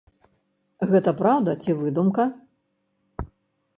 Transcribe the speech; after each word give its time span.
Гэта 0.93 1.13
праўда 1.21 1.55
ці 1.65 1.77
выдумка? 1.85 2.23